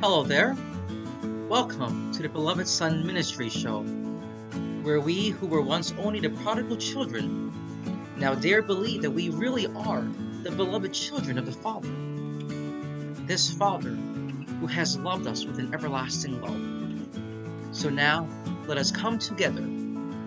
Hello 0.00 0.22
there. 0.22 0.56
Welcome 1.48 2.12
to 2.12 2.22
the 2.22 2.28
Beloved 2.28 2.68
Son 2.68 3.04
Ministry 3.04 3.48
Show, 3.48 3.82
where 4.82 5.00
we 5.00 5.30
who 5.30 5.48
were 5.48 5.60
once 5.60 5.92
only 5.98 6.20
the 6.20 6.30
prodigal 6.30 6.76
children 6.76 7.52
now 8.16 8.36
dare 8.36 8.62
believe 8.62 9.02
that 9.02 9.10
we 9.10 9.30
really 9.30 9.66
are 9.66 10.06
the 10.44 10.52
beloved 10.52 10.94
children 10.94 11.36
of 11.36 11.46
the 11.46 11.52
Father. 11.52 11.88
This 13.26 13.52
Father 13.52 13.90
who 14.60 14.68
has 14.68 14.96
loved 14.96 15.26
us 15.26 15.44
with 15.44 15.58
an 15.58 15.74
everlasting 15.74 16.40
love. 16.42 17.76
So 17.76 17.90
now 17.90 18.28
let 18.68 18.78
us 18.78 18.92
come 18.92 19.18
together, 19.18 19.66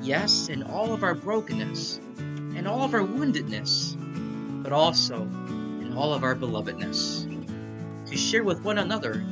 yes, 0.01 0.49
in 0.49 0.63
all 0.63 0.93
of 0.93 1.01
our 1.01 1.15
brokenness 1.15 2.01
and 2.17 2.67
all 2.67 2.83
of 2.83 2.93
our 2.93 3.05
woundedness, 3.07 3.95
but 4.63 4.73
also 4.73 5.21
in 5.21 5.93
all 5.95 6.13
of 6.13 6.25
our 6.25 6.35
belovedness, 6.35 7.25
to 8.09 8.17
share 8.17 8.43
with 8.43 8.65
one 8.65 8.77
another 8.77 9.23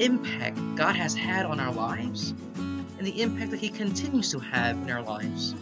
impact 0.00 0.58
God 0.76 0.96
has 0.96 1.14
had 1.14 1.44
on 1.44 1.60
our 1.60 1.72
lives 1.72 2.30
and 2.56 3.06
the 3.06 3.20
impact 3.20 3.50
that 3.50 3.60
He 3.60 3.68
continues 3.68 4.30
to 4.30 4.38
have 4.38 4.76
in 4.76 4.90
our 4.90 5.02
lives, 5.02 5.54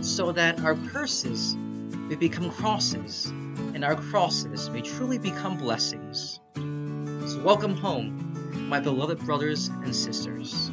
so 0.00 0.32
that 0.32 0.60
our 0.60 0.74
curses 0.90 1.54
may 1.56 2.16
become 2.16 2.50
crosses 2.50 3.26
and 3.74 3.84
our 3.84 3.94
crosses 3.94 4.68
may 4.70 4.80
truly 4.80 5.18
become 5.18 5.56
blessings. 5.56 6.40
So, 6.54 7.40
welcome 7.44 7.76
home, 7.76 8.68
my 8.68 8.80
beloved 8.80 9.20
brothers 9.20 9.68
and 9.68 9.94
sisters. 9.94 10.70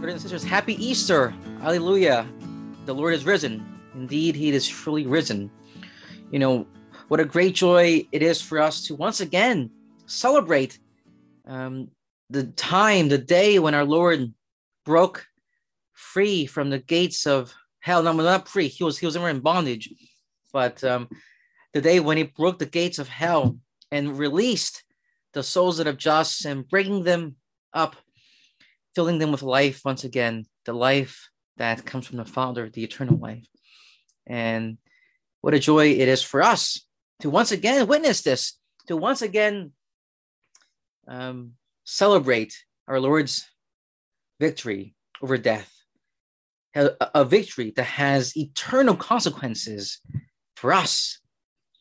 Brothers 0.00 0.12
and 0.12 0.20
sisters, 0.22 0.44
happy 0.44 0.74
Easter! 0.84 1.34
Hallelujah! 1.60 2.26
The 2.88 2.94
Lord 2.94 3.12
is 3.12 3.26
risen. 3.26 3.62
Indeed, 3.94 4.34
he 4.34 4.48
is 4.48 4.66
truly 4.66 5.06
risen. 5.06 5.50
You 6.30 6.38
know, 6.38 6.66
what 7.08 7.20
a 7.20 7.24
great 7.26 7.54
joy 7.54 8.08
it 8.12 8.22
is 8.22 8.40
for 8.40 8.58
us 8.58 8.86
to 8.86 8.94
once 8.94 9.20
again 9.20 9.70
celebrate 10.06 10.78
um, 11.46 11.90
the 12.30 12.44
time, 12.44 13.10
the 13.10 13.18
day 13.18 13.58
when 13.58 13.74
our 13.74 13.84
Lord 13.84 14.32
broke 14.86 15.26
free 15.92 16.46
from 16.46 16.70
the 16.70 16.78
gates 16.78 17.26
of 17.26 17.52
hell. 17.80 18.02
No, 18.02 18.14
not 18.14 18.48
free. 18.48 18.68
He 18.68 18.84
was 18.84 18.96
he 18.96 19.04
was 19.04 19.16
never 19.16 19.28
in 19.28 19.40
bondage, 19.40 19.90
but 20.50 20.82
um, 20.82 21.10
the 21.74 21.82
day 21.82 22.00
when 22.00 22.16
he 22.16 22.22
broke 22.22 22.58
the 22.58 22.64
gates 22.64 22.98
of 22.98 23.06
hell 23.06 23.58
and 23.92 24.18
released 24.18 24.82
the 25.34 25.42
souls 25.42 25.76
that 25.76 25.86
have 25.86 25.98
just 25.98 26.46
and 26.46 26.66
bringing 26.66 27.04
them 27.04 27.36
up, 27.74 27.96
filling 28.94 29.18
them 29.18 29.30
with 29.30 29.42
life 29.42 29.82
once 29.84 30.04
again, 30.04 30.46
the 30.64 30.72
life 30.72 31.27
that 31.58 31.84
comes 31.84 32.06
from 32.06 32.16
the 32.16 32.24
Father, 32.24 32.68
the 32.68 32.84
eternal 32.84 33.16
life. 33.16 33.46
And 34.26 34.78
what 35.40 35.54
a 35.54 35.58
joy 35.58 35.88
it 35.88 36.08
is 36.08 36.22
for 36.22 36.42
us 36.42 36.84
to 37.20 37.30
once 37.30 37.52
again 37.52 37.86
witness 37.86 38.22
this, 38.22 38.58
to 38.86 38.96
once 38.96 39.22
again 39.22 39.72
um, 41.06 41.52
celebrate 41.84 42.54
our 42.86 43.00
Lord's 43.00 43.46
victory 44.40 44.94
over 45.22 45.36
death, 45.36 45.72
a, 46.74 46.90
a 47.14 47.24
victory 47.24 47.72
that 47.76 47.84
has 47.84 48.36
eternal 48.36 48.96
consequences 48.96 50.00
for 50.56 50.72
us 50.72 51.20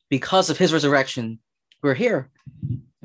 because 0.09 0.49
of 0.49 0.57
his 0.57 0.73
resurrection. 0.73 1.39
We're 1.83 1.93
here. 1.93 2.29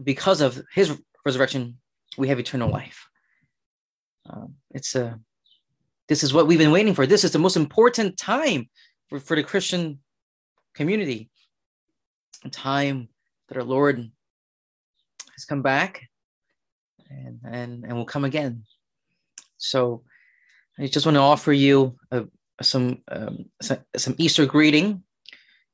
Because 0.03 0.41
of 0.41 0.63
his 0.73 0.99
resurrection, 1.25 1.79
we 2.17 2.29
have 2.29 2.41
eternal 2.41 2.71
life. 2.71 3.09
Um, 4.29 4.55
it's 4.71 4.95
a 4.95 5.21
this 6.09 6.23
is 6.23 6.35
what 6.35 6.47
we've 6.47 6.59
been 6.59 6.73
waiting 6.73 6.95
for. 6.95 7.07
This 7.07 7.25
is 7.25 7.33
the 7.33 7.39
most 7.39 7.57
important 7.57 8.17
time 8.17 8.69
for, 9.09 9.21
for 9.21 9.37
the 9.37 9.43
Christian 9.43 10.01
community. 10.75 11.31
A 12.45 12.51
time 12.51 13.09
that 13.49 13.57
our 13.57 13.65
Lord 13.65 14.11
has 15.33 15.45
come 15.45 15.63
back 15.63 16.09
and, 17.09 17.41
and, 17.45 17.85
and 17.85 17.97
will 17.97 18.05
come 18.05 18.25
again. 18.25 18.65
So 19.59 20.03
I 20.79 20.87
just 20.87 21.07
want 21.07 21.17
to 21.17 21.21
offer 21.21 21.53
you 21.53 21.97
a, 22.11 22.25
some, 22.61 23.03
um, 23.09 23.47
some, 23.61 24.15
Easter 24.19 24.47
greeting, 24.47 25.03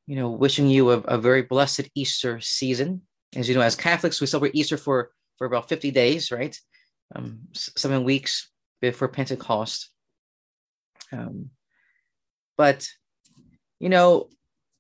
you 0.07 0.17
know, 0.17 0.31
wishing 0.31 0.69
you 0.69 0.91
a, 0.91 0.99
a 0.99 1.19
very 1.19 1.43
blessed 1.43 1.89
Easter 1.95 2.41
season. 2.41 3.03
As 3.35 3.49
you 3.49 3.55
know, 3.55 3.61
as 3.61 3.77
Catholics, 3.77 4.21
we 4.21 4.27
celebrate 4.27 4.55
Easter 4.55 4.77
for, 4.77 5.11
for 5.37 5.47
about 5.47 5.69
50 5.69 5.91
days, 5.91 6.31
right? 6.33 6.59
Um, 7.15 7.41
seven 7.55 8.05
weeks 8.05 8.51
before 8.81 9.09
Pentecost. 9.09 9.91
Um, 11.13 11.51
but 12.57 12.89
you 13.79 13.89
know, 13.89 14.29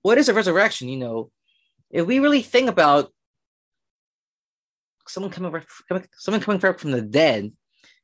what 0.02 0.18
is 0.18 0.28
a 0.28 0.34
resurrection? 0.34 0.88
You 0.88 0.98
know, 0.98 1.30
if 1.90 2.06
we 2.06 2.18
really 2.18 2.42
think 2.42 2.68
about 2.68 3.12
someone 5.06 5.30
coming 5.30 5.62
someone 6.18 6.40
coming 6.40 6.60
back 6.60 6.78
from 6.78 6.90
the 6.90 7.02
dead, 7.02 7.52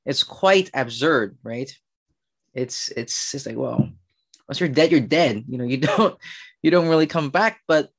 it's 0.06 0.22
quite 0.22 0.70
absurd, 0.74 1.36
right? 1.42 1.70
It's 2.54 2.88
it's 2.90 3.34
it's 3.34 3.46
like, 3.46 3.56
well, 3.56 3.88
once 4.48 4.60
you're 4.60 4.68
dead, 4.68 4.90
you're 4.90 5.00
dead. 5.00 5.44
You 5.48 5.58
know, 5.58 5.64
you 5.64 5.76
don't 5.88 6.16
you 6.62 6.70
don't 6.70 6.88
really 6.88 7.06
come 7.06 7.30
back, 7.30 7.60
but 7.66 7.90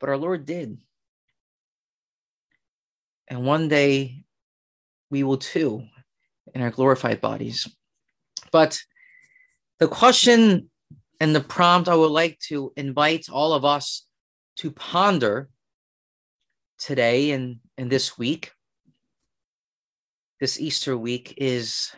but 0.00 0.08
our 0.08 0.16
Lord 0.16 0.46
did. 0.46 0.78
And 3.28 3.44
one 3.44 3.68
day 3.68 4.24
we 5.10 5.22
will 5.22 5.36
too 5.36 5.84
in 6.54 6.62
our 6.62 6.70
glorified 6.70 7.20
bodies. 7.20 7.68
But 8.50 8.80
the 9.78 9.88
question 9.88 10.70
and 11.20 11.34
the 11.34 11.40
prompt 11.40 11.88
I 11.88 11.94
would 11.94 12.10
like 12.10 12.38
to 12.48 12.72
invite 12.76 13.28
all 13.30 13.52
of 13.52 13.64
us 13.64 14.06
to 14.56 14.70
ponder 14.70 15.48
today 16.78 17.32
and, 17.32 17.58
and 17.76 17.90
this 17.90 18.16
week, 18.16 18.52
this 20.40 20.60
Easter 20.60 20.96
week, 20.96 21.34
is 21.36 21.92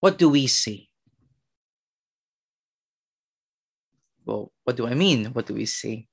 what 0.00 0.18
do 0.18 0.28
we 0.28 0.46
see? 0.46 0.88
Well, 4.24 4.52
what 4.64 4.76
do 4.76 4.86
I 4.86 4.94
mean? 4.94 5.26
What 5.26 5.46
do 5.46 5.54
we 5.54 5.66
see? 5.66 6.06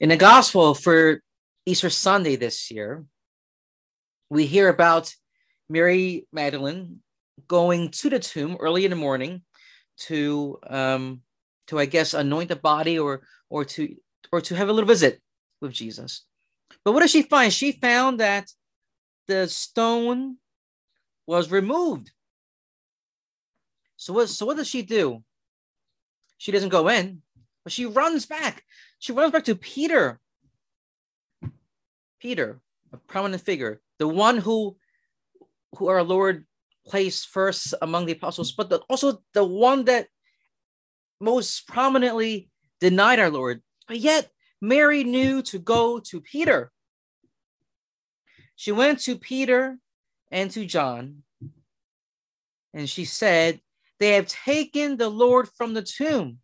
In 0.00 0.10
the 0.10 0.16
gospel 0.16 0.74
for 0.74 1.20
Easter 1.66 1.90
Sunday 1.90 2.36
this 2.36 2.70
year, 2.70 3.04
we 4.30 4.46
hear 4.46 4.68
about 4.68 5.14
Mary 5.72 6.26
Magdalene 6.32 7.00
going 7.48 7.90
to 7.90 8.10
the 8.10 8.18
tomb 8.18 8.58
early 8.60 8.84
in 8.84 8.90
the 8.90 8.96
morning 8.96 9.42
to 9.96 10.58
um 10.68 11.22
to 11.68 11.78
I 11.78 11.86
guess 11.86 12.12
anoint 12.12 12.50
the 12.50 12.56
body 12.56 12.98
or 12.98 13.22
or 13.48 13.64
to 13.64 13.96
or 14.30 14.40
to 14.42 14.54
have 14.54 14.68
a 14.68 14.72
little 14.72 14.86
visit 14.86 15.20
with 15.62 15.72
Jesus. 15.72 16.24
But 16.84 16.92
what 16.92 17.00
does 17.00 17.10
she 17.10 17.22
find? 17.22 17.52
She 17.52 17.72
found 17.72 18.20
that 18.20 18.52
the 19.28 19.48
stone 19.48 20.36
was 21.26 21.50
removed. 21.50 22.10
So 23.96 24.12
what 24.12 24.28
so 24.28 24.44
what 24.44 24.58
does 24.58 24.68
she 24.68 24.82
do? 24.82 25.24
She 26.36 26.52
doesn't 26.52 26.68
go 26.68 26.88
in, 26.88 27.22
but 27.64 27.72
she 27.72 27.86
runs 27.86 28.26
back. 28.26 28.64
She 28.98 29.12
runs 29.12 29.32
back 29.32 29.44
to 29.44 29.54
Peter. 29.54 30.20
Peter, 32.20 32.60
a 32.92 32.98
prominent 32.98 33.42
figure, 33.42 33.80
the 33.98 34.06
one 34.06 34.36
who 34.36 34.76
who 35.76 35.88
our 35.88 36.02
Lord 36.02 36.46
placed 36.86 37.28
first 37.28 37.74
among 37.80 38.06
the 38.06 38.12
apostles, 38.12 38.52
but 38.52 38.68
the, 38.68 38.78
also 38.88 39.22
the 39.34 39.44
one 39.44 39.84
that 39.84 40.08
most 41.20 41.66
prominently 41.68 42.50
denied 42.80 43.20
our 43.20 43.30
Lord. 43.30 43.62
But 43.86 43.98
yet, 43.98 44.30
Mary 44.60 45.04
knew 45.04 45.42
to 45.42 45.58
go 45.58 46.00
to 46.00 46.20
Peter. 46.20 46.72
She 48.56 48.72
went 48.72 49.00
to 49.00 49.16
Peter 49.16 49.78
and 50.30 50.50
to 50.52 50.64
John, 50.64 51.22
and 52.74 52.88
she 52.88 53.04
said, 53.04 53.60
They 53.98 54.12
have 54.12 54.26
taken 54.26 54.96
the 54.96 55.08
Lord 55.08 55.48
from 55.56 55.74
the 55.74 55.82
tomb, 55.82 56.38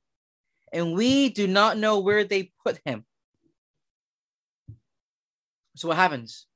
and 0.72 0.94
we 0.94 1.28
do 1.28 1.46
not 1.46 1.78
know 1.78 2.00
where 2.00 2.24
they 2.24 2.52
put 2.64 2.80
him. 2.84 3.04
So, 5.76 5.88
what 5.88 5.96
happens? 5.96 6.46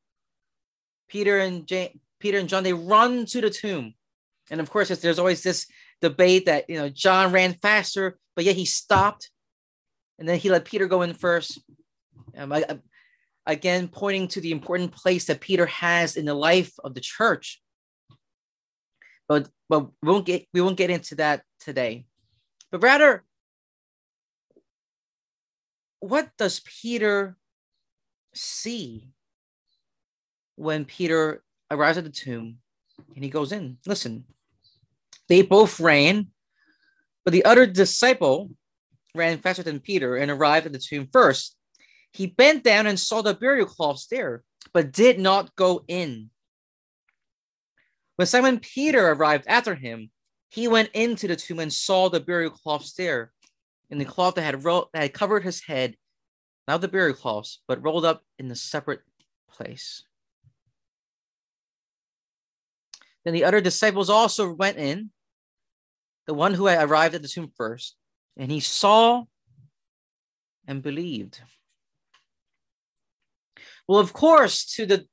Peter 1.08 1.38
and 1.38 1.66
James, 1.66 2.00
Peter 2.22 2.38
and 2.38 2.48
John, 2.48 2.62
they 2.62 2.72
run 2.72 3.26
to 3.26 3.40
the 3.40 3.50
tomb. 3.50 3.94
And 4.48 4.60
of 4.60 4.70
course, 4.70 4.88
there's 4.88 5.18
always 5.18 5.42
this 5.42 5.66
debate 6.00 6.46
that, 6.46 6.70
you 6.70 6.76
know, 6.76 6.88
John 6.88 7.32
ran 7.32 7.54
faster, 7.54 8.16
but 8.36 8.44
yet 8.44 8.54
he 8.54 8.64
stopped. 8.64 9.28
And 10.20 10.28
then 10.28 10.38
he 10.38 10.48
let 10.48 10.64
Peter 10.64 10.86
go 10.86 11.02
in 11.02 11.14
first. 11.14 11.60
Um, 12.36 12.52
I, 12.52 12.64
again, 13.44 13.88
pointing 13.88 14.28
to 14.28 14.40
the 14.40 14.52
important 14.52 14.92
place 14.92 15.24
that 15.24 15.40
Peter 15.40 15.66
has 15.66 16.16
in 16.16 16.24
the 16.24 16.34
life 16.34 16.72
of 16.84 16.94
the 16.94 17.00
church. 17.00 17.60
But, 19.26 19.48
but 19.68 19.88
we 20.00 20.08
won't 20.08 20.26
get 20.26 20.46
we 20.54 20.60
won't 20.60 20.76
get 20.76 20.90
into 20.90 21.16
that 21.16 21.42
today. 21.58 22.04
But 22.70 22.82
rather, 22.82 23.24
what 25.98 26.28
does 26.38 26.60
Peter 26.60 27.36
see 28.32 29.08
when 30.54 30.84
Peter 30.84 31.42
arrives 31.72 31.98
at 31.98 32.04
the 32.04 32.10
tomb 32.10 32.58
and 33.14 33.24
he 33.24 33.30
goes 33.30 33.52
in. 33.52 33.78
Listen, 33.86 34.24
They 35.28 35.42
both 35.42 35.80
ran, 35.80 36.28
but 37.24 37.32
the 37.32 37.44
other 37.44 37.66
disciple 37.66 38.50
ran 39.14 39.38
faster 39.38 39.62
than 39.62 39.80
Peter 39.80 40.16
and 40.16 40.30
arrived 40.30 40.66
at 40.66 40.72
the 40.72 40.78
tomb 40.78 41.08
first. 41.12 41.56
He 42.12 42.26
bent 42.26 42.64
down 42.64 42.86
and 42.86 42.98
saw 42.98 43.22
the 43.22 43.34
burial 43.34 43.66
cloths 43.66 44.06
there, 44.06 44.44
but 44.72 44.92
did 44.92 45.18
not 45.18 45.54
go 45.56 45.84
in. 45.88 46.30
When 48.16 48.26
Simon 48.26 48.60
Peter 48.60 49.08
arrived 49.08 49.44
after 49.46 49.74
him, 49.74 50.10
he 50.50 50.68
went 50.68 50.90
into 50.92 51.26
the 51.26 51.36
tomb 51.36 51.60
and 51.60 51.72
saw 51.72 52.10
the 52.10 52.20
burial 52.20 52.50
cloths 52.50 52.92
there, 52.92 53.32
and 53.90 53.98
the 54.00 54.04
cloth 54.04 54.34
that 54.34 54.42
had, 54.42 54.64
ro- 54.64 54.88
that 54.92 55.02
had 55.02 55.14
covered 55.14 55.44
his 55.44 55.62
head, 55.62 55.96
not 56.68 56.82
the 56.82 56.88
burial 56.88 57.16
cloths, 57.16 57.60
but 57.66 57.82
rolled 57.82 58.04
up 58.04 58.22
in 58.38 58.50
a 58.50 58.54
separate 58.54 59.00
place. 59.50 60.04
Then 63.24 63.34
the 63.34 63.44
other 63.44 63.60
disciples 63.60 64.10
also 64.10 64.52
went 64.52 64.78
in, 64.78 65.10
the 66.26 66.34
one 66.34 66.54
who 66.54 66.66
had 66.66 66.88
arrived 66.88 67.14
at 67.14 67.22
the 67.22 67.28
tomb 67.28 67.50
first, 67.56 67.96
and 68.36 68.50
he 68.50 68.60
saw 68.60 69.24
and 70.66 70.82
believed. 70.82 71.40
Well, 73.86 74.00
of 74.00 74.12
course, 74.12 74.64
to 74.76 74.86
the 74.86 75.06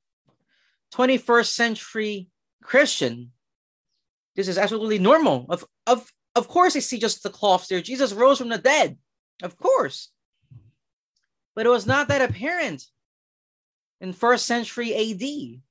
21st 0.94 1.48
century 1.48 2.28
Christian, 2.64 3.32
this 4.36 4.48
is 4.48 4.58
absolutely 4.58 5.00
normal. 5.00 5.46
Of, 5.50 5.66
of, 5.86 6.12
of 6.36 6.48
course, 6.48 6.74
they 6.74 6.80
see 6.80 7.00
just 7.00 7.24
the 7.24 7.30
cloths 7.30 7.68
there. 7.68 7.82
Jesus 7.82 8.14
rose 8.14 8.38
from 8.38 8.50
the 8.50 8.58
dead. 8.58 8.98
Of 9.42 9.58
course. 9.58 10.10
But 11.56 11.66
it 11.66 11.70
was 11.70 11.86
not 11.88 12.08
that 12.10 12.22
apparent 12.22 12.86
in 14.02 14.14
first 14.14 14.46
century 14.46 14.94
AD. 14.94 15.62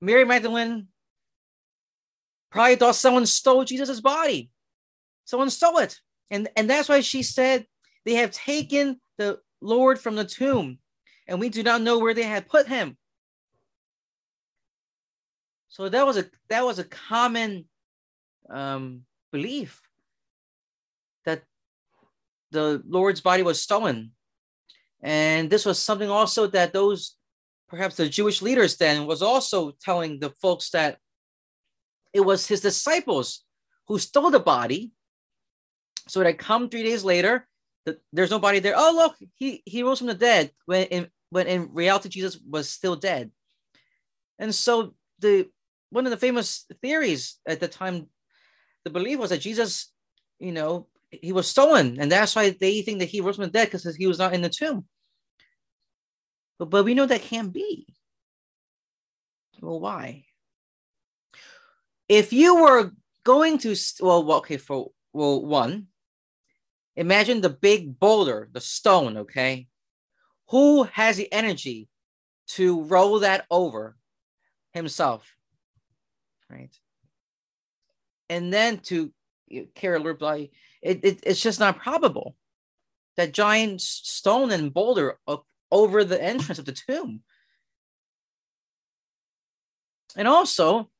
Mary 0.00 0.24
Magdalene 0.24 0.88
probably 2.50 2.76
thought 2.76 2.94
someone 2.94 3.26
stole 3.26 3.64
Jesus' 3.64 4.00
body. 4.00 4.50
Someone 5.24 5.50
stole 5.50 5.78
it. 5.78 6.00
And, 6.30 6.48
and 6.56 6.68
that's 6.68 6.88
why 6.88 7.00
she 7.00 7.22
said, 7.22 7.66
They 8.04 8.14
have 8.14 8.30
taken 8.30 9.00
the 9.18 9.40
Lord 9.60 9.98
from 9.98 10.16
the 10.16 10.24
tomb, 10.24 10.78
and 11.26 11.40
we 11.40 11.48
do 11.48 11.62
not 11.62 11.82
know 11.82 11.98
where 11.98 12.14
they 12.14 12.22
had 12.22 12.48
put 12.48 12.66
him. 12.66 12.96
So 15.68 15.88
that 15.88 16.06
was 16.06 16.16
a 16.16 16.26
that 16.48 16.64
was 16.64 16.78
a 16.78 16.84
common 16.84 17.66
um, 18.48 19.02
belief 19.32 19.80
that 21.24 21.42
the 22.50 22.82
Lord's 22.86 23.20
body 23.20 23.42
was 23.42 23.60
stolen, 23.60 24.12
and 25.02 25.50
this 25.50 25.66
was 25.66 25.78
something 25.78 26.08
also 26.08 26.46
that 26.48 26.72
those 26.72 27.16
perhaps 27.68 27.96
the 27.96 28.08
Jewish 28.08 28.42
leaders 28.42 28.76
then 28.76 29.06
was 29.06 29.22
also 29.22 29.72
telling 29.80 30.18
the 30.18 30.30
folks 30.30 30.70
that 30.70 30.98
it 32.12 32.20
was 32.20 32.46
his 32.46 32.60
disciples 32.60 33.44
who 33.88 33.98
stole 33.98 34.30
the 34.30 34.40
body. 34.40 34.92
So 36.08 36.20
that 36.20 36.38
come 36.38 36.68
three 36.68 36.84
days 36.84 37.02
later, 37.02 37.48
the, 37.84 37.98
there's 38.12 38.30
nobody 38.30 38.60
there. 38.60 38.74
Oh, 38.76 38.92
look, 38.94 39.16
he, 39.34 39.62
he 39.64 39.82
rose 39.82 39.98
from 39.98 40.06
the 40.06 40.14
dead 40.14 40.52
when 40.66 40.86
in, 40.86 41.08
when 41.30 41.48
in 41.48 41.70
reality 41.72 42.08
Jesus 42.08 42.40
was 42.48 42.70
still 42.70 42.94
dead. 42.94 43.30
And 44.38 44.54
so 44.54 44.94
the 45.18 45.48
one 45.90 46.06
of 46.06 46.10
the 46.10 46.16
famous 46.16 46.66
theories 46.82 47.38
at 47.46 47.60
the 47.60 47.68
time, 47.68 48.06
the 48.84 48.90
belief 48.90 49.18
was 49.18 49.30
that 49.30 49.40
Jesus, 49.40 49.92
you 50.38 50.52
know, 50.52 50.88
he 51.10 51.32
was 51.32 51.48
stolen, 51.48 51.98
and 52.00 52.10
that's 52.10 52.36
why 52.36 52.50
they 52.50 52.82
think 52.82 52.98
that 52.98 53.08
he 53.08 53.20
rose 53.20 53.36
from 53.36 53.44
the 53.44 53.50
dead 53.50 53.66
because 53.70 53.96
he 53.96 54.06
was 54.06 54.18
not 54.18 54.34
in 54.34 54.42
the 54.42 54.48
tomb. 54.48 54.84
But, 56.58 56.70
but 56.70 56.84
we 56.84 56.94
know 56.94 57.06
that 57.06 57.22
can't 57.22 57.52
be. 57.52 57.86
Well, 59.60 59.80
why? 59.80 60.24
If 62.08 62.32
you 62.32 62.62
were 62.62 62.92
going 63.24 63.58
to, 63.58 63.74
well, 64.00 64.32
okay, 64.34 64.56
for, 64.56 64.90
well, 65.12 65.44
one, 65.44 65.88
imagine 66.94 67.40
the 67.40 67.50
big 67.50 67.98
boulder, 67.98 68.48
the 68.52 68.60
stone, 68.60 69.16
okay? 69.18 69.66
Who 70.50 70.84
has 70.84 71.16
the 71.16 71.32
energy 71.32 71.88
to 72.48 72.82
roll 72.82 73.20
that 73.20 73.44
over 73.50 73.96
himself? 74.72 75.36
Right. 76.48 76.70
And 78.28 78.52
then 78.52 78.78
to 78.84 79.12
carry 79.74 79.96
a 79.96 79.98
little 79.98 80.14
body, 80.14 80.52
it, 80.82 81.04
it, 81.04 81.20
it's 81.24 81.42
just 81.42 81.58
not 81.58 81.78
probable. 81.78 82.36
That 83.16 83.32
giant 83.32 83.80
stone 83.80 84.52
and 84.52 84.72
boulder 84.72 85.18
uh, 85.26 85.38
over 85.70 86.04
the 86.04 86.22
entrance 86.22 86.58
of 86.58 86.64
the 86.64 86.72
tomb. 86.72 87.22
And 90.16 90.26
also, 90.26 90.90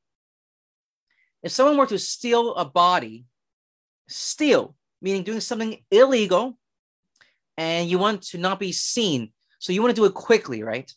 if 1.43 1.51
someone 1.51 1.77
were 1.77 1.87
to 1.87 1.99
steal 1.99 2.55
a 2.55 2.65
body, 2.65 3.25
steal, 4.07 4.75
meaning 5.01 5.23
doing 5.23 5.39
something 5.39 5.77
illegal, 5.91 6.57
and 7.57 7.89
you 7.89 7.97
want 7.97 8.21
to 8.23 8.37
not 8.37 8.59
be 8.59 8.71
seen, 8.71 9.31
so 9.59 9.73
you 9.73 9.81
want 9.81 9.95
to 9.95 9.99
do 10.01 10.05
it 10.05 10.13
quickly, 10.13 10.61
right? 10.61 10.91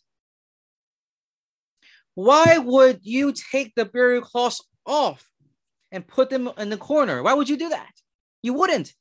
Why 2.13 2.57
would 2.57 2.99
you 3.01 3.33
take 3.33 3.73
the 3.75 3.85
burial 3.85 4.21
cloths 4.21 4.61
off 4.85 5.25
and 5.91 6.07
put 6.07 6.29
them 6.29 6.49
in 6.57 6.69
the 6.69 6.77
corner? 6.77 7.23
Why 7.23 7.33
would 7.33 7.49
you 7.49 7.57
do 7.57 7.69
that? 7.69 7.91
You 8.43 8.53
wouldn't 8.53 8.93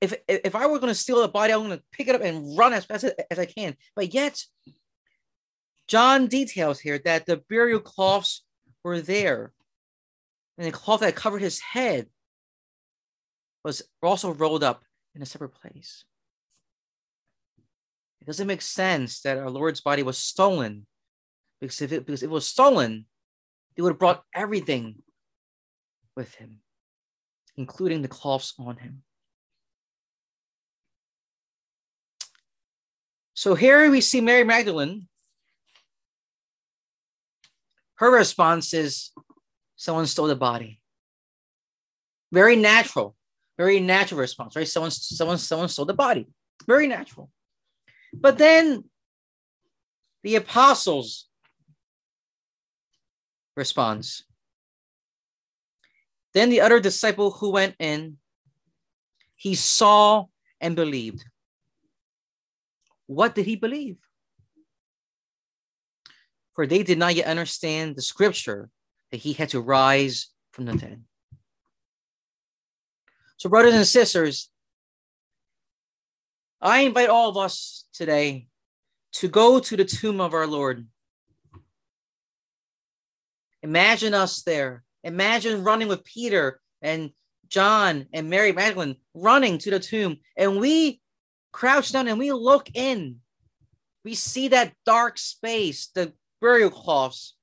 if 0.00 0.14
if 0.28 0.54
I 0.54 0.66
were 0.66 0.78
going 0.78 0.92
to 0.92 0.98
steal 0.98 1.22
a 1.22 1.28
body, 1.28 1.52
I'm 1.52 1.60
going 1.60 1.78
to 1.78 1.84
pick 1.92 2.08
it 2.08 2.14
up 2.14 2.22
and 2.22 2.56
run 2.56 2.72
as 2.72 2.84
fast 2.84 3.04
as, 3.30 3.38
I 3.38 3.46
can. 3.46 3.76
But 3.94 4.12
yet, 4.12 4.42
John 5.88 6.26
details 6.26 6.80
here 6.80 6.98
that 7.04 7.26
the 7.26 7.38
burial 7.48 7.80
cloths 7.80 8.44
were 8.84 9.00
there, 9.00 9.52
and 10.58 10.66
the 10.66 10.72
cloth 10.72 11.00
that 11.00 11.16
covered 11.16 11.42
his 11.42 11.60
head 11.60 12.08
was 13.64 13.82
also 14.02 14.32
rolled 14.32 14.62
up 14.62 14.84
in 15.14 15.22
a 15.22 15.26
separate 15.26 15.54
place. 15.54 16.04
It 18.20 18.26
doesn't 18.26 18.46
make 18.46 18.62
sense 18.62 19.20
that 19.22 19.38
our 19.38 19.50
Lord's 19.50 19.80
body 19.80 20.02
was 20.02 20.18
stolen, 20.18 20.86
because 21.60 21.80
if 21.80 21.92
it, 21.92 22.04
because 22.04 22.22
if 22.22 22.28
it 22.28 22.32
was 22.32 22.46
stolen, 22.46 23.06
he 23.74 23.82
would 23.82 23.92
have 23.92 23.98
brought 23.98 24.24
everything 24.34 25.02
with 26.16 26.34
him, 26.34 26.60
including 27.56 28.02
the 28.02 28.08
cloths 28.08 28.54
on 28.58 28.76
him. 28.76 29.02
So 33.36 33.54
here 33.54 33.90
we 33.90 34.00
see 34.00 34.22
Mary 34.22 34.44
Magdalene. 34.44 35.08
Her 37.96 38.10
response 38.10 38.72
is 38.72 39.12
someone 39.76 40.06
stole 40.06 40.26
the 40.26 40.34
body. 40.34 40.80
Very 42.32 42.56
natural, 42.56 43.14
very 43.58 43.78
natural 43.78 44.20
response, 44.20 44.56
right? 44.56 44.66
Someone, 44.66 44.90
someone, 44.90 45.36
someone 45.36 45.68
stole 45.68 45.84
the 45.84 45.92
body. 45.92 46.28
Very 46.66 46.88
natural. 46.88 47.30
But 48.14 48.38
then 48.38 48.84
the 50.22 50.36
apostles 50.36 51.28
responds. 53.54 54.24
Then 56.32 56.48
the 56.48 56.62
other 56.62 56.80
disciple 56.80 57.32
who 57.32 57.50
went 57.50 57.74
in, 57.78 58.16
he 59.36 59.54
saw 59.54 60.24
and 60.58 60.74
believed. 60.74 61.22
What 63.06 63.34
did 63.34 63.46
he 63.46 63.56
believe? 63.56 63.96
For 66.54 66.66
they 66.66 66.82
did 66.82 66.98
not 66.98 67.14
yet 67.14 67.26
understand 67.26 67.96
the 67.96 68.02
scripture 68.02 68.70
that 69.10 69.18
he 69.18 69.32
had 69.32 69.50
to 69.50 69.60
rise 69.60 70.28
from 70.52 70.64
the 70.64 70.74
dead. 70.74 71.04
So, 73.36 73.50
brothers 73.50 73.74
and 73.74 73.86
sisters, 73.86 74.50
I 76.60 76.80
invite 76.80 77.10
all 77.10 77.28
of 77.28 77.36
us 77.36 77.84
today 77.92 78.48
to 79.12 79.28
go 79.28 79.60
to 79.60 79.76
the 79.76 79.84
tomb 79.84 80.20
of 80.20 80.34
our 80.34 80.46
Lord. 80.46 80.86
Imagine 83.62 84.14
us 84.14 84.42
there. 84.42 84.84
Imagine 85.04 85.64
running 85.64 85.88
with 85.88 86.04
Peter 86.04 86.60
and 86.80 87.10
John 87.48 88.06
and 88.12 88.30
Mary 88.30 88.52
Magdalene 88.52 88.96
running 89.14 89.58
to 89.58 89.70
the 89.70 89.78
tomb, 89.78 90.18
and 90.36 90.58
we 90.58 91.00
crouch 91.52 91.92
down 91.92 92.08
and 92.08 92.18
we 92.18 92.32
look 92.32 92.68
in. 92.74 93.20
We 94.04 94.14
see 94.14 94.48
that 94.48 94.74
dark 94.84 95.18
space, 95.18 95.88
the 95.94 96.12
burial 96.40 96.70
cloths. 96.70 97.34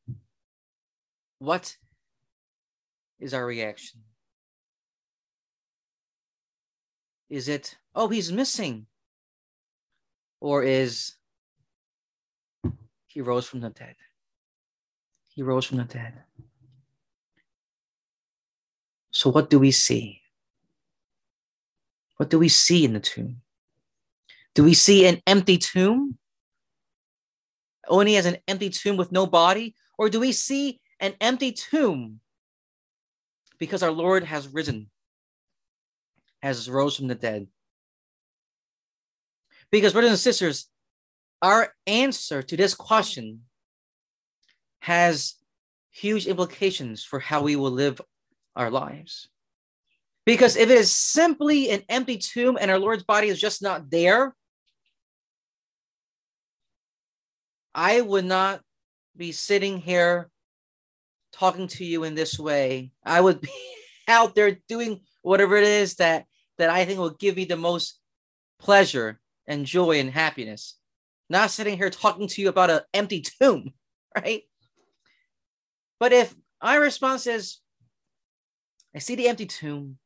What 1.39 1.75
is 3.19 3.33
our 3.33 3.45
reaction? 3.45 4.01
Is 7.29 7.49
it, 7.49 7.77
oh, 7.95 8.07
he's 8.07 8.31
missing? 8.31 8.85
Or 10.39 10.63
is 10.63 11.15
he 13.07 13.21
rose 13.21 13.47
from 13.47 13.61
the 13.61 13.69
dead? 13.69 13.95
He 15.29 15.41
rose 15.41 15.65
from 15.65 15.77
the 15.77 15.85
dead. 15.85 16.13
So, 19.11 19.29
what 19.29 19.49
do 19.49 19.59
we 19.59 19.71
see? 19.71 20.21
What 22.17 22.29
do 22.29 22.39
we 22.39 22.49
see 22.49 22.85
in 22.85 22.93
the 22.93 22.99
tomb? 22.99 23.41
Do 24.55 24.63
we 24.63 24.73
see 24.73 25.07
an 25.07 25.21
empty 25.25 25.57
tomb? 25.57 26.17
Only 27.87 28.15
as 28.17 28.25
an 28.25 28.37
empty 28.47 28.69
tomb 28.69 28.97
with 28.97 29.11
no 29.11 29.25
body? 29.25 29.75
Or 29.97 30.09
do 30.09 30.19
we 30.19 30.31
see 30.31 30.79
an 30.99 31.13
empty 31.19 31.51
tomb 31.51 32.19
Because 33.59 33.83
our 33.83 33.91
Lord 33.91 34.23
has 34.23 34.47
risen, 34.47 34.89
has 36.41 36.69
rose 36.69 36.97
from 36.97 37.07
the 37.07 37.15
dead. 37.15 37.47
Because, 39.71 39.93
brothers 39.93 40.11
and 40.11 40.19
sisters, 40.19 40.69
our 41.41 41.73
answer 41.87 42.43
to 42.43 42.55
this 42.55 42.75
question 42.75 43.41
has 44.81 45.35
huge 45.91 46.27
implications 46.27 47.03
for 47.03 47.19
how 47.19 47.41
we 47.41 47.55
will 47.55 47.71
live 47.71 47.99
our 48.55 48.69
lives. 48.69 49.29
Because 50.25 50.55
if 50.55 50.69
it 50.69 50.77
is 50.77 50.93
simply 50.93 51.69
an 51.69 51.83
empty 51.89 52.17
tomb 52.17 52.57
and 52.59 52.69
our 52.71 52.79
Lord's 52.79 53.03
body 53.03 53.27
is 53.27 53.39
just 53.39 53.61
not 53.61 53.89
there, 53.89 54.35
I 57.73 58.01
would 58.01 58.25
not 58.25 58.61
be 59.15 59.31
sitting 59.31 59.79
here 59.79 60.29
talking 61.31 61.67
to 61.67 61.85
you 61.85 62.03
in 62.03 62.15
this 62.15 62.37
way. 62.37 62.91
I 63.03 63.19
would 63.19 63.41
be 63.41 63.49
out 64.07 64.35
there 64.35 64.57
doing 64.67 65.01
whatever 65.21 65.57
it 65.57 65.63
is 65.63 65.95
that 65.95 66.25
that 66.57 66.69
I 66.69 66.85
think 66.85 66.99
will 66.99 67.09
give 67.09 67.35
me 67.35 67.45
the 67.45 67.57
most 67.57 67.99
pleasure 68.59 69.19
and 69.47 69.65
joy 69.65 69.99
and 69.99 70.11
happiness. 70.11 70.77
Not 71.29 71.49
sitting 71.49 71.77
here 71.77 71.89
talking 71.89 72.27
to 72.27 72.41
you 72.41 72.49
about 72.49 72.69
an 72.69 72.81
empty 72.93 73.21
tomb, 73.21 73.73
right? 74.15 74.43
But 75.99 76.13
if 76.13 76.35
my 76.61 76.75
response 76.75 77.25
is, 77.27 77.59
I 78.95 78.99
see 78.99 79.15
the 79.15 79.27
empty 79.27 79.47
tomb, 79.47 79.97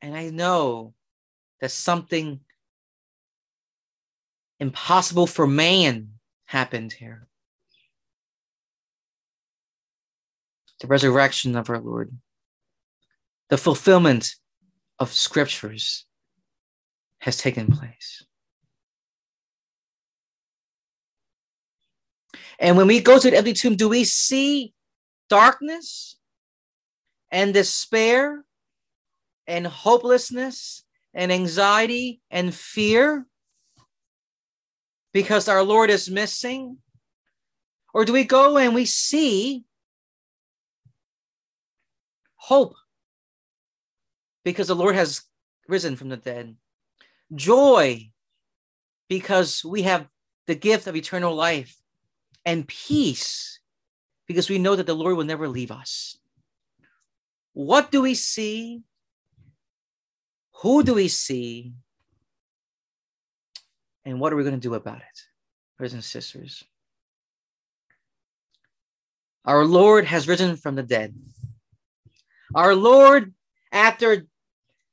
and 0.00 0.14
I 0.14 0.30
know 0.30 0.94
that 1.60 1.70
something 1.70 2.40
impossible 4.64 5.26
for 5.26 5.46
man 5.46 6.08
happened 6.46 6.90
here. 6.90 7.28
The 10.80 10.86
resurrection 10.86 11.54
of 11.54 11.68
our 11.68 11.78
Lord, 11.78 12.10
the 13.50 13.58
fulfillment 13.58 14.36
of 14.98 15.12
scriptures 15.12 16.06
has 17.18 17.36
taken 17.36 17.66
place. 17.72 18.24
And 22.58 22.78
when 22.78 22.86
we 22.86 23.00
go 23.00 23.18
to 23.18 23.30
the 23.30 23.36
empty 23.36 23.52
tomb, 23.52 23.76
do 23.76 23.90
we 23.90 24.04
see 24.04 24.72
darkness 25.28 26.16
and 27.30 27.52
despair 27.52 28.44
and 29.46 29.66
hopelessness 29.66 30.84
and 31.12 31.30
anxiety 31.30 32.22
and 32.30 32.54
fear 32.54 33.26
because 35.14 35.48
our 35.48 35.62
Lord 35.62 35.88
is 35.88 36.10
missing? 36.10 36.76
Or 37.94 38.04
do 38.04 38.12
we 38.12 38.24
go 38.24 38.58
and 38.58 38.74
we 38.74 38.84
see 38.84 39.64
hope 42.34 42.74
because 44.44 44.66
the 44.66 44.74
Lord 44.74 44.96
has 44.96 45.22
risen 45.66 45.96
from 45.96 46.10
the 46.10 46.18
dead? 46.18 46.56
Joy 47.34 48.10
because 49.08 49.64
we 49.64 49.82
have 49.82 50.08
the 50.46 50.54
gift 50.54 50.86
of 50.86 50.96
eternal 50.96 51.34
life, 51.34 51.76
and 52.44 52.68
peace 52.68 53.60
because 54.26 54.50
we 54.50 54.58
know 54.58 54.76
that 54.76 54.86
the 54.86 54.94
Lord 54.94 55.16
will 55.16 55.24
never 55.24 55.48
leave 55.48 55.70
us. 55.70 56.18
What 57.54 57.90
do 57.90 58.02
we 58.02 58.14
see? 58.14 58.82
Who 60.60 60.82
do 60.82 60.94
we 60.94 61.08
see? 61.08 61.72
And 64.04 64.20
what 64.20 64.32
are 64.32 64.36
we 64.36 64.42
going 64.42 64.54
to 64.54 64.60
do 64.60 64.74
about 64.74 64.98
it, 64.98 65.22
brothers 65.78 65.94
and 65.94 66.04
sisters? 66.04 66.62
Our 69.44 69.64
Lord 69.64 70.06
has 70.06 70.28
risen 70.28 70.56
from 70.56 70.74
the 70.74 70.82
dead. 70.82 71.14
Our 72.54 72.74
Lord, 72.74 73.34
after 73.72 74.26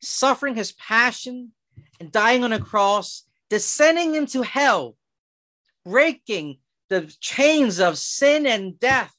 suffering 0.01 0.55
his 0.55 0.71
passion 0.73 1.51
and 1.99 2.11
dying 2.11 2.43
on 2.43 2.53
a 2.53 2.59
cross, 2.59 3.23
descending 3.49 4.15
into 4.15 4.41
hell, 4.41 4.95
breaking 5.85 6.59
the 6.89 7.13
chains 7.19 7.79
of 7.79 7.97
sin 7.97 8.45
and 8.45 8.79
death, 8.79 9.13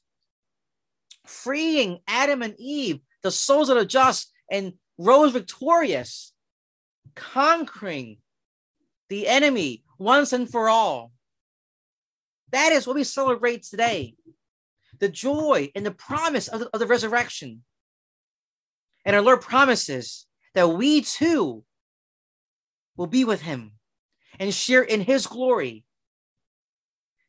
freeing 1.25 1.99
Adam 2.07 2.41
and 2.41 2.55
Eve, 2.59 2.99
the 3.21 3.31
souls 3.31 3.69
of 3.69 3.77
the 3.77 3.85
just, 3.85 4.31
and 4.51 4.73
rose 4.97 5.31
victorious, 5.31 6.33
conquering 7.15 8.17
the 9.13 9.27
enemy 9.27 9.83
once 9.99 10.33
and 10.33 10.49
for 10.49 10.69
all. 10.69 11.11
That 12.51 12.71
is 12.71 12.87
what 12.87 12.95
we 12.95 13.03
celebrate 13.03 13.63
today 13.63 14.15
the 14.99 15.09
joy 15.09 15.69
and 15.75 15.85
the 15.85 15.91
promise 15.91 16.47
of 16.47 16.61
the, 16.61 16.69
of 16.73 16.79
the 16.79 16.87
resurrection. 16.87 17.63
And 19.05 19.15
our 19.15 19.21
Lord 19.21 19.41
promises 19.41 20.25
that 20.55 20.69
we 20.69 21.01
too 21.01 21.63
will 22.95 23.07
be 23.07 23.25
with 23.25 23.41
him 23.41 23.73
and 24.39 24.53
share 24.53 24.81
in 24.81 25.01
his 25.01 25.27
glory, 25.27 25.83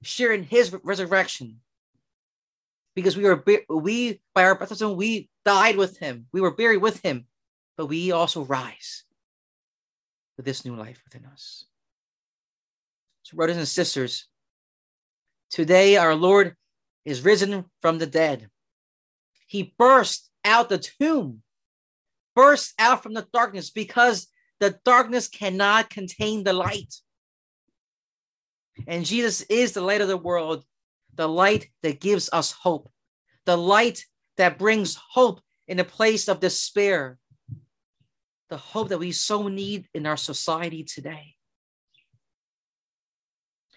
share 0.02 0.32
in 0.32 0.44
his 0.44 0.74
resurrection. 0.84 1.60
Because 2.94 3.16
we 3.16 3.24
were 3.24 3.42
we 3.68 4.20
by 4.34 4.44
our 4.44 4.54
baptism 4.54 4.96
we 4.96 5.28
died 5.44 5.76
with 5.76 5.98
him. 5.98 6.26
We 6.32 6.40
were 6.40 6.54
buried 6.54 6.80
with 6.80 7.02
him, 7.02 7.26
but 7.76 7.86
we 7.86 8.12
also 8.12 8.44
rise 8.44 9.04
with 10.36 10.46
this 10.46 10.64
new 10.64 10.76
life 10.76 11.02
within 11.04 11.26
us. 11.26 11.66
Brothers 13.32 13.56
and 13.56 13.66
sisters, 13.66 14.28
today 15.50 15.96
our 15.96 16.14
Lord 16.14 16.54
is 17.04 17.24
risen 17.24 17.64
from 17.80 17.98
the 17.98 18.06
dead. 18.06 18.48
He 19.46 19.74
burst 19.78 20.30
out 20.44 20.68
the 20.68 20.78
tomb, 20.78 21.42
burst 22.36 22.74
out 22.78 23.02
from 23.02 23.14
the 23.14 23.26
darkness 23.32 23.70
because 23.70 24.28
the 24.60 24.78
darkness 24.84 25.28
cannot 25.28 25.90
contain 25.90 26.44
the 26.44 26.52
light. 26.52 26.94
And 28.86 29.04
Jesus 29.04 29.42
is 29.42 29.72
the 29.72 29.80
light 29.80 30.00
of 30.00 30.08
the 30.08 30.16
world, 30.16 30.64
the 31.14 31.28
light 31.28 31.68
that 31.82 32.00
gives 32.00 32.28
us 32.32 32.52
hope, 32.52 32.90
the 33.46 33.56
light 33.56 34.04
that 34.36 34.58
brings 34.58 34.98
hope 35.10 35.40
in 35.66 35.80
a 35.80 35.84
place 35.84 36.28
of 36.28 36.40
despair, 36.40 37.18
the 38.50 38.56
hope 38.56 38.90
that 38.90 38.98
we 38.98 39.12
so 39.12 39.48
need 39.48 39.88
in 39.94 40.06
our 40.06 40.16
society 40.16 40.84
today. 40.84 41.33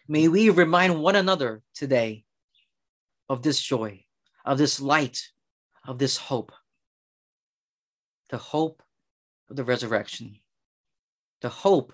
May 0.07 0.29
we 0.29 0.49
remind 0.49 1.01
one 1.01 1.17
another 1.17 1.61
today 1.73 2.23
of 3.27 3.41
this 3.41 3.61
joy, 3.61 4.05
of 4.45 4.57
this 4.57 4.79
light, 4.79 5.29
of 5.85 5.99
this 5.99 6.15
hope. 6.15 6.53
The 8.29 8.37
hope 8.37 8.83
of 9.49 9.55
the 9.55 9.63
resurrection, 9.63 10.39
the 11.41 11.49
hope 11.49 11.93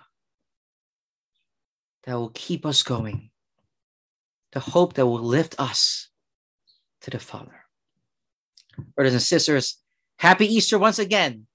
that 2.03 2.15
will 2.15 2.31
keep 2.33 2.65
us 2.65 2.83
going, 2.83 3.29
the 4.51 4.59
hope 4.59 4.93
that 4.93 5.05
will 5.05 5.21
lift 5.21 5.55
us 5.59 6.09
to 7.01 7.11
the 7.11 7.19
Father. 7.19 7.65
Brothers 8.95 9.13
and 9.13 9.21
sisters, 9.21 9.79
happy 10.17 10.47
Easter 10.47 10.79
once 10.79 10.99
again. 10.99 11.45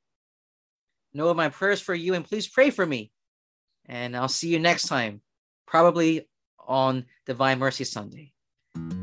Know 1.12 1.28
of 1.28 1.36
my 1.36 1.48
prayers 1.48 1.80
for 1.80 1.94
you, 1.94 2.14
and 2.14 2.24
please 2.24 2.46
pray 2.46 2.70
for 2.70 2.86
me. 2.86 3.10
And 3.86 4.16
I'll 4.16 4.28
see 4.28 4.48
you 4.48 4.58
next 4.58 4.86
time, 4.86 5.22
probably 5.66 6.27
on 6.68 7.06
Divine 7.26 7.58
Mercy 7.58 7.84
Sunday. 7.84 8.32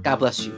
God 0.04 0.18
bless 0.18 0.46
you. 0.46 0.54